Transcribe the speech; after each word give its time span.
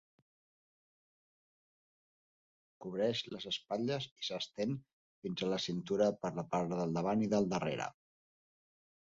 Cobreix 2.85 3.21
les 3.33 3.47
espatlles 3.53 4.07
i 4.23 4.27
s'estén 4.31 4.75
fins 4.99 5.45
a 5.49 5.53
la 5.53 5.61
cintura 5.69 6.11
per 6.25 6.35
la 6.41 6.47
part 6.55 6.75
del 6.81 6.99
davant 7.01 7.25
i 7.29 7.33
del 7.37 7.51
darrere. 7.57 7.93